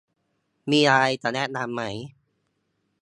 [0.71, 1.83] มีอะไรจะแนะนำไหม